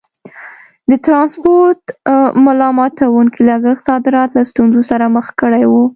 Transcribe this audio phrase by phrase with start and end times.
[0.89, 1.81] د ټرانسپورټ
[2.45, 5.83] ملا ماتوونکي لګښت صادرات له ستونزو سره مخ کړي وو.